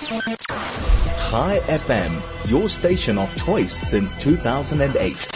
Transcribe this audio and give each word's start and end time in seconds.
Chai 0.00 1.60
FM, 1.66 2.50
your 2.50 2.70
station 2.70 3.18
of 3.18 3.36
choice 3.36 3.70
since 3.70 4.14
2008. 4.14 5.28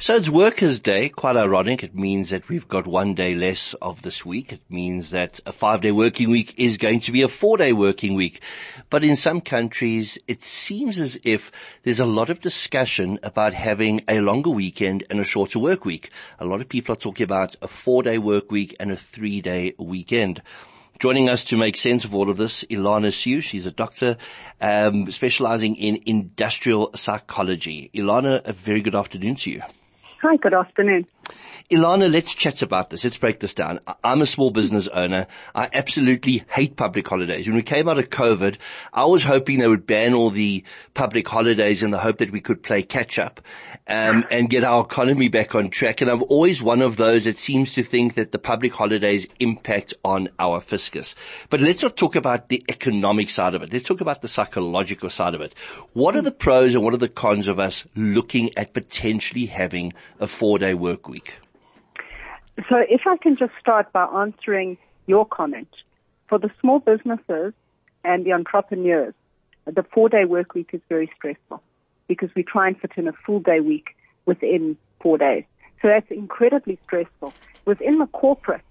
So 0.00 0.14
it's 0.16 0.28
Workers' 0.28 0.80
Day, 0.80 1.08
quite 1.08 1.36
ironic. 1.36 1.84
It 1.84 1.94
means 1.94 2.30
that 2.30 2.48
we've 2.48 2.66
got 2.66 2.88
one 2.88 3.14
day 3.14 3.36
less 3.36 3.74
of 3.80 4.02
this 4.02 4.26
week. 4.26 4.52
It 4.52 4.62
means 4.68 5.10
that 5.10 5.38
a 5.46 5.52
five 5.52 5.82
day 5.82 5.92
working 5.92 6.30
week 6.30 6.54
is 6.58 6.78
going 6.78 6.98
to 7.00 7.12
be 7.12 7.22
a 7.22 7.28
four 7.28 7.58
day 7.58 7.72
working 7.72 8.14
week. 8.14 8.40
But 8.90 9.04
in 9.04 9.14
some 9.14 9.40
countries, 9.40 10.18
it 10.26 10.42
seems 10.42 10.98
as 10.98 11.16
if 11.22 11.52
there's 11.84 12.00
a 12.00 12.06
lot 12.06 12.28
of 12.28 12.40
discussion 12.40 13.20
about 13.22 13.54
having 13.54 14.02
a 14.08 14.18
longer 14.18 14.50
weekend 14.50 15.04
and 15.10 15.20
a 15.20 15.24
shorter 15.24 15.60
work 15.60 15.84
week. 15.84 16.10
A 16.40 16.44
lot 16.44 16.60
of 16.60 16.68
people 16.68 16.94
are 16.94 16.96
talking 16.96 17.22
about 17.22 17.54
a 17.62 17.68
four 17.68 18.02
day 18.02 18.18
work 18.18 18.50
week 18.50 18.74
and 18.80 18.90
a 18.90 18.96
three 18.96 19.40
day 19.40 19.74
weekend. 19.78 20.42
Joining 20.98 21.28
us 21.28 21.44
to 21.44 21.56
make 21.56 21.76
sense 21.76 22.04
of 22.04 22.12
all 22.12 22.28
of 22.28 22.38
this, 22.38 22.64
Elana 22.64 23.12
Siew. 23.12 23.40
She's 23.40 23.66
a 23.66 23.70
doctor 23.70 24.16
um, 24.60 25.08
specializing 25.12 25.76
in 25.76 26.02
industrial 26.06 26.90
psychology. 26.96 27.88
Elana, 27.94 28.42
a 28.44 28.52
very 28.52 28.80
good 28.80 28.96
afternoon 28.96 29.36
to 29.36 29.50
you. 29.52 29.62
Hi, 30.22 30.36
good 30.38 30.54
afternoon. 30.54 31.06
Elana, 31.70 32.10
let's 32.10 32.34
chat 32.34 32.62
about 32.62 32.88
this. 32.88 33.04
Let's 33.04 33.18
break 33.18 33.40
this 33.40 33.52
down. 33.52 33.80
I'm 34.02 34.22
a 34.22 34.26
small 34.26 34.50
business 34.50 34.88
owner. 34.88 35.26
I 35.54 35.68
absolutely 35.72 36.44
hate 36.48 36.76
public 36.76 37.06
holidays. 37.06 37.46
When 37.46 37.56
we 37.56 37.62
came 37.62 37.88
out 37.88 37.98
of 37.98 38.08
COVID, 38.08 38.56
I 38.92 39.04
was 39.04 39.22
hoping 39.22 39.58
they 39.58 39.68
would 39.68 39.86
ban 39.86 40.14
all 40.14 40.30
the 40.30 40.64
public 40.94 41.28
holidays 41.28 41.82
in 41.82 41.90
the 41.90 41.98
hope 41.98 42.18
that 42.18 42.30
we 42.30 42.40
could 42.40 42.62
play 42.62 42.82
catch 42.82 43.18
up 43.18 43.42
um, 43.86 44.24
and 44.30 44.48
get 44.48 44.64
our 44.64 44.82
economy 44.82 45.28
back 45.28 45.54
on 45.54 45.70
track. 45.70 46.00
And 46.00 46.10
I'm 46.10 46.22
always 46.24 46.62
one 46.62 46.80
of 46.80 46.96
those 46.96 47.24
that 47.24 47.36
seems 47.36 47.72
to 47.74 47.82
think 47.82 48.14
that 48.14 48.32
the 48.32 48.38
public 48.38 48.72
holidays 48.72 49.26
impact 49.40 49.92
on 50.04 50.28
our 50.38 50.60
fiscus. 50.60 51.14
But 51.50 51.60
let's 51.60 51.82
not 51.82 51.96
talk 51.96 52.16
about 52.16 52.48
the 52.48 52.64
economic 52.68 53.30
side 53.30 53.54
of 53.54 53.62
it. 53.62 53.72
Let's 53.72 53.84
talk 53.84 54.00
about 54.00 54.22
the 54.22 54.28
psychological 54.28 55.10
side 55.10 55.34
of 55.34 55.40
it. 55.40 55.54
What 55.92 56.16
are 56.16 56.22
the 56.22 56.32
pros 56.32 56.74
and 56.74 56.82
what 56.82 56.94
are 56.94 56.98
the 56.98 57.08
cons 57.08 57.48
of 57.48 57.58
us 57.58 57.86
looking 57.94 58.56
at 58.56 58.72
potentially 58.72 59.46
having 59.46 59.92
a 60.20 60.26
four 60.26 60.58
day 60.58 60.74
work 60.74 61.08
week? 61.08 61.17
So 62.68 62.76
if 62.88 63.02
I 63.06 63.16
can 63.16 63.36
just 63.36 63.52
start 63.60 63.92
by 63.92 64.04
answering 64.04 64.78
your 65.08 65.26
comment. 65.26 65.68
For 66.28 66.38
the 66.38 66.50
small 66.60 66.78
businesses 66.78 67.54
and 68.04 68.24
the 68.24 68.32
entrepreneurs, 68.34 69.14
the 69.66 69.82
four 69.82 70.08
day 70.08 70.24
work 70.24 70.54
week 70.54 70.70
is 70.72 70.80
very 70.88 71.10
stressful 71.16 71.62
because 72.06 72.28
we 72.36 72.42
try 72.42 72.68
and 72.68 72.78
fit 72.78 72.92
in 72.96 73.08
a 73.08 73.12
full 73.26 73.40
day 73.40 73.60
week 73.60 73.96
within 74.26 74.76
four 75.00 75.18
days. 75.18 75.44
So 75.82 75.88
that's 75.88 76.10
incredibly 76.10 76.78
stressful. 76.84 77.32
Within 77.64 77.98
the 77.98 78.06
corporate, 78.06 78.62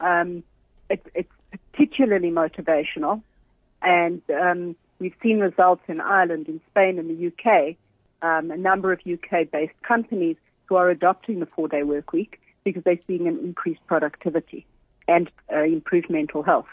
um, 0.00 0.42
it, 0.90 1.04
it's 1.14 1.30
particularly 1.72 2.30
motivational, 2.30 3.22
and 3.82 4.22
um, 4.30 4.76
we've 4.98 5.14
seen 5.22 5.40
results 5.40 5.82
in 5.88 6.00
Ireland, 6.00 6.48
in 6.48 6.60
Spain, 6.70 6.98
and 6.98 7.10
the 7.10 7.26
UK. 7.28 7.76
Um, 8.22 8.50
a 8.50 8.56
number 8.56 8.92
of 8.92 9.00
UK-based 9.00 9.82
companies 9.86 10.36
who 10.66 10.76
are 10.76 10.90
adopting 10.90 11.40
the 11.40 11.46
four-day 11.46 11.82
work 11.82 12.12
week 12.12 12.40
because 12.64 12.82
they're 12.84 12.98
seeing 13.06 13.28
an 13.28 13.38
increased 13.38 13.86
productivity 13.86 14.66
and 15.08 15.30
uh, 15.52 15.62
improved 15.62 16.10
mental 16.10 16.42
health. 16.42 16.66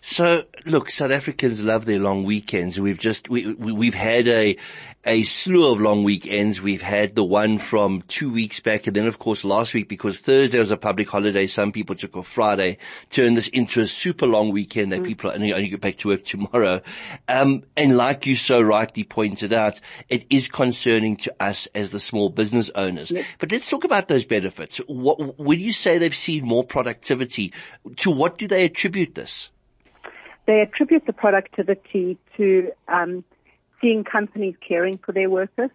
So 0.00 0.44
look, 0.64 0.90
South 0.90 1.10
Africans 1.10 1.60
love 1.60 1.84
their 1.84 1.98
long 1.98 2.24
weekends. 2.24 2.78
We've 2.78 2.98
just, 2.98 3.28
we, 3.28 3.52
we, 3.54 3.86
have 3.86 3.94
had 3.94 4.28
a, 4.28 4.56
a 5.04 5.22
slew 5.24 5.72
of 5.72 5.80
long 5.80 6.04
weekends. 6.04 6.60
We've 6.60 6.82
had 6.82 7.14
the 7.14 7.24
one 7.24 7.58
from 7.58 8.02
two 8.08 8.32
weeks 8.32 8.60
back 8.60 8.86
and 8.86 8.94
then 8.94 9.06
of 9.06 9.18
course 9.18 9.44
last 9.44 9.74
week 9.74 9.88
because 9.88 10.18
Thursday 10.18 10.58
was 10.58 10.70
a 10.70 10.76
public 10.76 11.08
holiday. 11.08 11.46
Some 11.46 11.72
people 11.72 11.94
took 11.94 12.16
off 12.16 12.28
Friday, 12.28 12.78
turned 13.10 13.36
this 13.36 13.48
into 13.48 13.80
a 13.80 13.86
super 13.86 14.26
long 14.26 14.50
weekend 14.50 14.92
that 14.92 15.00
mm. 15.00 15.06
people 15.06 15.30
only, 15.30 15.52
only 15.52 15.68
get 15.68 15.80
back 15.80 15.96
to 15.96 16.08
work 16.08 16.24
tomorrow. 16.24 16.80
Um, 17.28 17.64
and 17.76 17.96
like 17.96 18.26
you 18.26 18.36
so 18.36 18.60
rightly 18.60 19.04
pointed 19.04 19.52
out, 19.52 19.80
it 20.08 20.26
is 20.30 20.48
concerning 20.48 21.16
to 21.18 21.34
us 21.40 21.66
as 21.74 21.90
the 21.90 22.00
small 22.00 22.28
business 22.28 22.70
owners. 22.74 23.10
Yes. 23.10 23.26
But 23.38 23.52
let's 23.52 23.68
talk 23.68 23.84
about 23.84 24.08
those 24.08 24.24
benefits. 24.24 24.78
What, 24.86 25.38
when 25.38 25.60
you 25.60 25.72
say 25.72 25.98
they've 25.98 26.14
seen 26.14 26.44
more 26.44 26.64
productivity, 26.64 27.52
to 27.96 28.10
what 28.10 28.38
do 28.38 28.46
they 28.46 28.64
attribute 28.64 29.14
this? 29.14 29.50
They 30.48 30.62
attribute 30.62 31.04
the 31.04 31.12
productivity 31.12 32.16
to 32.38 32.72
um, 32.88 33.22
seeing 33.82 34.02
companies 34.02 34.54
caring 34.66 34.96
for 34.96 35.12
their 35.12 35.28
workers, 35.28 35.68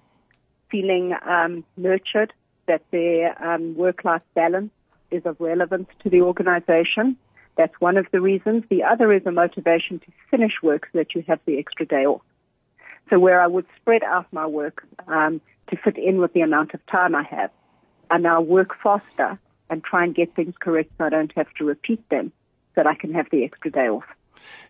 feeling 0.72 1.14
um, 1.30 1.64
nurtured, 1.78 2.34
that 2.66 2.82
their 2.90 3.40
um, 3.48 3.76
work-life 3.76 4.24
balance 4.34 4.72
is 5.12 5.28
of 5.28 5.40
relevance 5.40 5.90
to 6.02 6.10
the 6.10 6.22
organization. 6.22 7.18
That's 7.56 7.80
one 7.80 7.98
of 7.98 8.08
the 8.12 8.20
reasons. 8.20 8.64
The 8.68 8.82
other 8.82 9.14
is 9.14 9.22
a 9.28 9.32
motivation 9.32 10.00
to 10.00 10.12
finish 10.32 10.54
work 10.64 10.90
so 10.92 10.98
that 10.98 11.14
you 11.14 11.24
have 11.28 11.40
the 11.46 11.60
extra 11.60 11.86
day 11.86 12.08
off. 12.08 12.24
So 13.12 13.20
where 13.20 13.40
I 13.40 13.46
would 13.46 13.68
spread 13.80 14.02
out 14.02 14.26
my 14.32 14.48
work 14.48 14.88
um, 15.08 15.40
to 15.70 15.78
fit 15.78 16.00
in 16.00 16.18
with 16.18 16.34
the 16.34 16.42
amount 16.42 16.74
of 16.74 16.84
time 16.88 17.14
I 17.14 17.22
have, 17.30 17.52
I 18.10 18.18
now 18.18 18.42
work 18.42 18.72
faster 18.82 19.38
and 19.70 19.84
try 19.84 20.04
and 20.04 20.16
get 20.16 20.34
things 20.34 20.56
correct 20.60 20.90
so 20.98 21.06
I 21.06 21.10
don't 21.10 21.32
have 21.36 21.54
to 21.60 21.64
repeat 21.64 22.10
them 22.10 22.32
so 22.74 22.82
that 22.82 22.88
I 22.88 22.96
can 22.96 23.14
have 23.14 23.28
the 23.30 23.44
extra 23.44 23.70
day 23.70 23.88
off. 23.88 24.06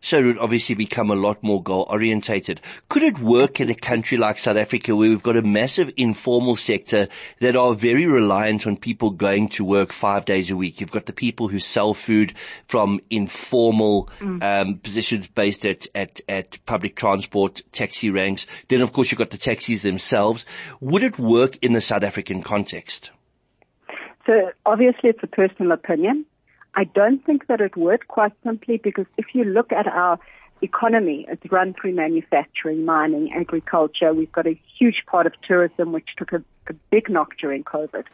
So 0.01 0.17
it 0.17 0.23
would 0.23 0.37
obviously 0.37 0.75
become 0.75 1.11
a 1.11 1.15
lot 1.15 1.41
more 1.41 1.63
goal 1.63 1.87
orientated. 1.89 2.59
Could 2.89 3.03
it 3.03 3.19
work 3.19 3.61
in 3.61 3.69
a 3.69 3.75
country 3.75 4.17
like 4.17 4.37
South 4.37 4.57
Africa 4.57 4.95
where 4.95 5.09
we've 5.09 5.23
got 5.23 5.37
a 5.37 5.41
massive 5.41 5.91
informal 5.95 6.57
sector 6.57 7.07
that 7.39 7.55
are 7.55 7.73
very 7.73 8.05
reliant 8.05 8.67
on 8.67 8.75
people 8.75 9.11
going 9.11 9.47
to 9.49 9.63
work 9.63 9.93
five 9.93 10.25
days 10.25 10.51
a 10.51 10.57
week? 10.57 10.81
You've 10.81 10.91
got 10.91 11.05
the 11.05 11.13
people 11.13 11.47
who 11.47 11.59
sell 11.59 11.93
food 11.93 12.33
from 12.67 12.99
informal 13.09 14.09
mm. 14.19 14.43
um, 14.43 14.79
positions 14.79 15.27
based 15.27 15.65
at, 15.65 15.87
at, 15.95 16.19
at 16.27 16.65
public 16.65 16.97
transport, 16.97 17.61
taxi 17.71 18.09
ranks. 18.09 18.45
Then 18.67 18.81
of 18.81 18.91
course 18.91 19.09
you've 19.09 19.19
got 19.19 19.31
the 19.31 19.37
taxis 19.37 19.83
themselves. 19.83 20.45
Would 20.81 21.03
it 21.03 21.17
work 21.17 21.57
in 21.61 21.71
the 21.71 21.81
South 21.81 22.03
African 22.03 22.43
context? 22.43 23.11
So 24.25 24.51
obviously 24.65 25.09
it's 25.09 25.23
a 25.23 25.27
personal 25.27 25.71
opinion. 25.71 26.25
I 26.75 26.85
don't 26.85 27.23
think 27.25 27.47
that 27.47 27.61
it 27.61 27.77
would 27.77 28.07
quite 28.07 28.33
simply 28.43 28.77
because 28.77 29.05
if 29.17 29.27
you 29.33 29.43
look 29.43 29.71
at 29.71 29.87
our 29.87 30.19
economy, 30.61 31.25
it's 31.29 31.51
run 31.51 31.75
through 31.79 31.93
manufacturing, 31.93 32.85
mining, 32.85 33.31
agriculture. 33.33 34.13
We've 34.13 34.31
got 34.31 34.47
a 34.47 34.59
huge 34.79 35.03
part 35.05 35.27
of 35.27 35.33
tourism, 35.47 35.91
which 35.91 36.09
took 36.17 36.31
a, 36.31 36.43
a 36.67 36.73
big 36.89 37.09
knock 37.09 37.37
during 37.39 37.63
COVID. 37.63 38.05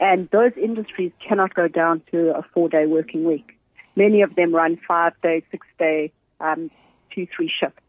And 0.00 0.28
those 0.30 0.52
industries 0.56 1.12
cannot 1.26 1.54
go 1.54 1.68
down 1.68 2.02
to 2.12 2.36
a 2.36 2.42
four 2.54 2.68
day 2.68 2.86
working 2.86 3.24
week. 3.24 3.58
Many 3.96 4.22
of 4.22 4.36
them 4.36 4.54
run 4.54 4.78
five 4.86 5.12
day, 5.22 5.42
six 5.50 5.66
day, 5.78 6.12
um, 6.40 6.70
two, 7.14 7.26
three 7.34 7.50
shifts. 7.60 7.80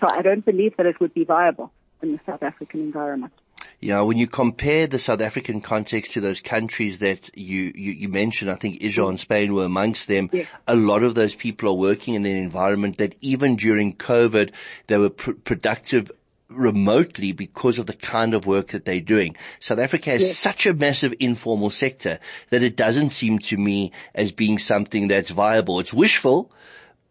So 0.00 0.06
I 0.10 0.22
don't 0.22 0.44
believe 0.44 0.76
that 0.76 0.86
it 0.86 1.00
would 1.00 1.14
be 1.14 1.24
viable 1.24 1.72
in 2.02 2.12
the 2.12 2.20
South 2.26 2.42
African 2.42 2.80
environment. 2.80 3.32
Yeah, 3.80 4.00
when 4.00 4.16
you 4.16 4.26
compare 4.26 4.86
the 4.86 4.98
South 4.98 5.20
African 5.20 5.60
context 5.60 6.12
to 6.12 6.20
those 6.20 6.40
countries 6.40 7.00
that 7.00 7.30
you, 7.36 7.72
you, 7.74 7.92
you 7.92 8.08
mentioned, 8.08 8.50
I 8.50 8.54
think 8.54 8.80
Israel 8.80 9.10
and 9.10 9.20
Spain 9.20 9.52
were 9.52 9.66
amongst 9.66 10.08
them. 10.08 10.30
A 10.66 10.74
lot 10.74 11.02
of 11.02 11.14
those 11.14 11.34
people 11.34 11.68
are 11.68 11.74
working 11.74 12.14
in 12.14 12.24
an 12.24 12.36
environment 12.36 12.98
that 12.98 13.16
even 13.20 13.56
during 13.56 13.94
COVID, 13.94 14.52
they 14.86 14.96
were 14.96 15.10
pr- 15.10 15.32
productive 15.32 16.10
remotely 16.48 17.32
because 17.32 17.78
of 17.78 17.86
the 17.86 17.92
kind 17.92 18.32
of 18.32 18.46
work 18.46 18.68
that 18.68 18.84
they're 18.84 19.00
doing. 19.00 19.36
South 19.60 19.78
Africa 19.78 20.10
has 20.10 20.22
yes. 20.22 20.38
such 20.38 20.66
a 20.66 20.74
massive 20.74 21.12
informal 21.20 21.70
sector 21.70 22.18
that 22.50 22.62
it 22.62 22.76
doesn't 22.76 23.10
seem 23.10 23.38
to 23.40 23.56
me 23.56 23.92
as 24.14 24.32
being 24.32 24.58
something 24.58 25.08
that's 25.08 25.30
viable. 25.30 25.80
It's 25.80 25.92
wishful, 25.92 26.50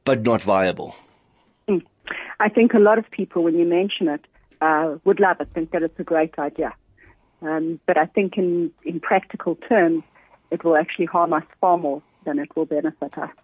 but 0.03 0.23
not 0.23 0.41
viable. 0.41 0.95
Mm. 1.67 1.83
I 2.39 2.49
think 2.49 2.73
a 2.73 2.79
lot 2.79 2.97
of 2.97 3.09
people, 3.11 3.43
when 3.43 3.55
you 3.55 3.65
mention 3.65 4.07
it, 4.07 4.21
uh, 4.65 4.97
would 5.05 5.19
love 5.19 5.37
it, 5.39 5.49
think 5.53 5.71
that 5.71 5.83
it's 5.83 5.99
a 5.99 6.03
great 6.03 6.35
idea. 6.39 6.73
Um, 7.41 7.79
but 7.85 7.97
I 7.97 8.05
think 8.15 8.37
in, 8.37 8.71
in 8.83 8.99
practical 8.99 9.55
terms, 9.55 10.03
it 10.51 10.63
will 10.63 10.77
actually 10.77 11.05
harm 11.05 11.33
us 11.33 11.43
far 11.61 11.77
more 11.77 12.01
than 12.25 12.39
it 12.39 12.49
will 12.55 12.65
benefit 12.65 13.17
us. 13.17 13.35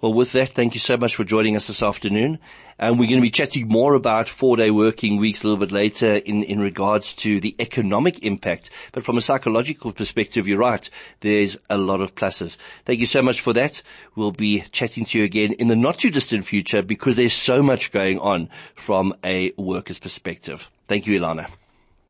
Well, 0.00 0.14
with 0.14 0.30
that, 0.32 0.50
thank 0.52 0.74
you 0.74 0.80
so 0.80 0.96
much 0.96 1.16
for 1.16 1.24
joining 1.24 1.56
us 1.56 1.66
this 1.66 1.82
afternoon. 1.82 2.38
And 2.78 3.00
we're 3.00 3.08
going 3.08 3.18
to 3.18 3.26
be 3.26 3.32
chatting 3.32 3.66
more 3.66 3.94
about 3.94 4.28
four-day 4.28 4.70
working 4.70 5.16
weeks 5.16 5.42
a 5.42 5.48
little 5.48 5.66
bit 5.66 5.72
later 5.72 6.14
in, 6.14 6.44
in 6.44 6.60
regards 6.60 7.14
to 7.14 7.40
the 7.40 7.56
economic 7.58 8.22
impact. 8.22 8.70
But 8.92 9.04
from 9.04 9.18
a 9.18 9.20
psychological 9.20 9.92
perspective, 9.92 10.46
you're 10.46 10.58
right. 10.58 10.88
There's 11.18 11.56
a 11.68 11.76
lot 11.76 12.00
of 12.00 12.14
pluses. 12.14 12.58
Thank 12.84 13.00
you 13.00 13.06
so 13.06 13.22
much 13.22 13.40
for 13.40 13.52
that. 13.54 13.82
We'll 14.14 14.30
be 14.30 14.60
chatting 14.70 15.04
to 15.06 15.18
you 15.18 15.24
again 15.24 15.54
in 15.54 15.66
the 15.66 15.74
not 15.74 15.98
too 15.98 16.10
distant 16.10 16.46
future 16.46 16.80
because 16.80 17.16
there's 17.16 17.32
so 17.32 17.60
much 17.60 17.90
going 17.90 18.20
on 18.20 18.50
from 18.76 19.14
a 19.24 19.50
worker's 19.56 19.98
perspective. 19.98 20.68
Thank 20.86 21.08
you, 21.08 21.18
Elana. 21.18 21.48